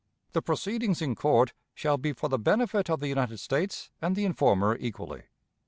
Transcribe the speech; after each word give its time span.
The 0.33 0.41
proceedings 0.41 0.99
in 0.99 1.13
court 1.13 1.53
shall 1.75 1.99
be 1.99 2.11
for 2.13 2.27
the 2.27 2.39
benefit 2.39 2.89
of 2.89 3.01
the 3.01 3.07
United 3.07 3.37
States 3.37 3.91
and 4.01 4.15
the 4.15 4.25
informer 4.25 4.75
equally. 4.79 5.21